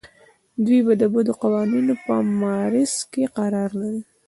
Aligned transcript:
دوی 0.65 0.79
د 1.01 1.03
بدو 1.13 1.33
قوانینو 1.41 1.93
په 2.05 2.13
معرض 2.39 2.93
کې 3.11 3.23
قرار 3.37 3.69
لري. 3.81 4.01